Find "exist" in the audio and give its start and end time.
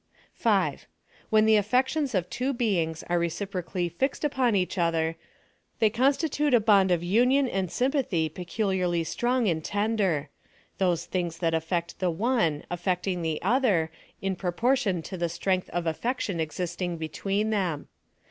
16.39-16.79